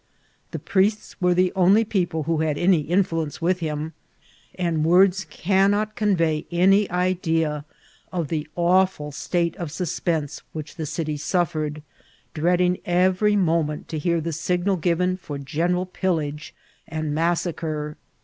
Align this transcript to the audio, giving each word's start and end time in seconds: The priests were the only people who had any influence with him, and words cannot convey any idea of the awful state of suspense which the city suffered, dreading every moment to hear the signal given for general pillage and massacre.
The 0.49 0.57
priests 0.57 1.21
were 1.21 1.35
the 1.35 1.53
only 1.55 1.85
people 1.85 2.23
who 2.23 2.39
had 2.41 2.57
any 2.57 2.79
influence 2.79 3.39
with 3.39 3.59
him, 3.59 3.93
and 4.55 4.83
words 4.83 5.25
cannot 5.29 5.95
convey 5.95 6.47
any 6.51 6.89
idea 6.89 7.65
of 8.11 8.29
the 8.29 8.47
awful 8.55 9.11
state 9.11 9.55
of 9.57 9.71
suspense 9.71 10.41
which 10.53 10.75
the 10.75 10.87
city 10.87 11.17
suffered, 11.17 11.83
dreading 12.33 12.79
every 12.83 13.35
moment 13.35 13.87
to 13.89 13.99
hear 13.99 14.19
the 14.19 14.33
signal 14.33 14.75
given 14.75 15.17
for 15.17 15.37
general 15.37 15.85
pillage 15.85 16.55
and 16.87 17.13
massacre. 17.13 17.95